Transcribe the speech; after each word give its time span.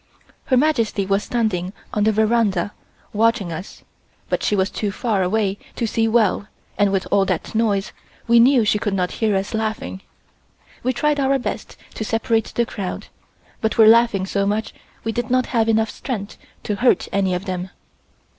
Her 0.45 0.57
Majesty 0.57 1.05
was 1.05 1.23
standing 1.23 1.73
on 1.93 2.05
the 2.05 2.11
veranda 2.11 2.73
watching 3.13 3.51
us 3.51 3.83
but 4.29 4.41
she 4.41 4.55
was 4.55 4.71
too 4.71 4.91
far 4.91 5.21
away 5.21 5.59
to 5.75 5.85
see 5.85 6.07
well 6.07 6.47
and 6.75 6.91
with 6.91 7.05
all 7.11 7.23
that 7.25 7.53
noise, 7.53 7.91
we 8.27 8.39
knew 8.39 8.65
she 8.65 8.79
could 8.79 8.95
not 8.95 9.11
hear 9.21 9.35
us 9.35 9.53
laughing. 9.53 10.01
We 10.81 10.91
tried 10.91 11.19
our 11.19 11.37
best 11.37 11.77
to 11.93 12.03
separate 12.03 12.51
the 12.55 12.65
crowd, 12.65 13.09
but 13.61 13.77
were 13.77 13.85
laughing 13.85 14.25
so 14.25 14.47
much 14.47 14.73
we 15.03 15.11
did 15.11 15.29
not 15.29 15.45
have 15.53 15.69
enough 15.69 15.91
strength 15.91 16.35
to 16.63 16.77
hurt 16.77 17.07
any 17.13 17.35
of 17.35 17.45
them. 17.45 17.69